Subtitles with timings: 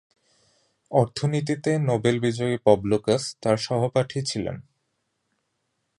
[0.91, 4.57] অর্থনীতিতে নোবেল বিজয়ী Bob Lucas তার সহপাঠী ছিলেন।